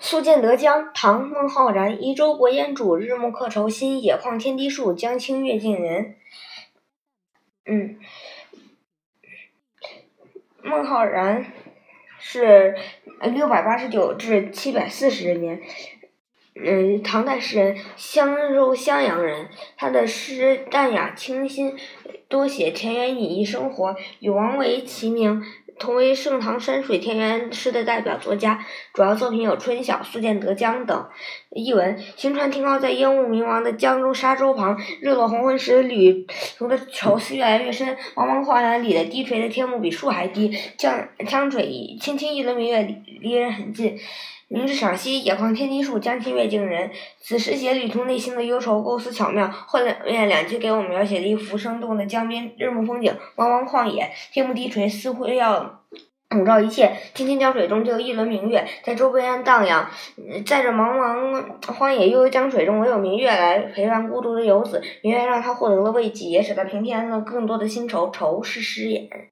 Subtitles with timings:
[0.00, 2.02] 宿建德江，唐·孟浩然。
[2.02, 4.00] 移舟泊烟渚，日暮客愁新。
[4.00, 6.14] 野旷天低树，江清月近人。
[7.66, 7.98] 嗯，
[10.62, 11.52] 孟浩然
[12.20, 12.76] 是
[13.20, 15.60] 六百八十九至七百四十年，
[16.54, 19.48] 嗯，唐代诗人，襄州襄阳人。
[19.76, 21.76] 他的诗淡雅清新，
[22.28, 25.42] 多写田园隐逸生活，与王维齐名。
[25.78, 31.08] 同为盛唐山水田园诗的代表作家，主要作品有《春晓》《宿建德江》等。
[31.50, 36.26] 译文：行船停靠在烟雾迷茫的江中沙洲旁，日落黄昏时，旅
[36.58, 37.96] 途的愁思越来越深。
[38.14, 42.82] 茫茫浩然里的低垂的天幕比树还低，江江水轻轻一轮明月，
[43.20, 43.98] 离人很近。
[44.50, 46.90] 明日赏析，野旷天低树，江清月近人。
[47.20, 49.46] 此诗写旅途内心的忧愁，构思巧妙。
[49.46, 55.82] 后面两句给我们描写了一幅生动的江边日暮风景，茫茫旷野，天幕低垂，似乎要
[56.30, 56.90] 笼罩一切。
[57.12, 59.90] 清清江水中就有一轮明月，在周边荡漾。
[60.46, 64.82] 在这茫茫荒野悠悠江水中，唯有明月来陪伴孤独的游子。
[65.02, 68.10] 明月让他获得了慰藉，也使他平添了更多的新愁。
[68.10, 69.26] 愁是诗眼。